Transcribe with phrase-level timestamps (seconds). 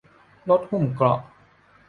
[0.49, 1.19] รถหุ้มเกราะ